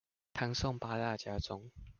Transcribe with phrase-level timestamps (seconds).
[0.33, 1.69] 唐宋八大家中